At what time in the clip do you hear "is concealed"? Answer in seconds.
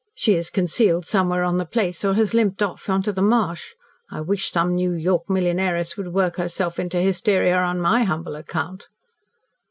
0.33-1.05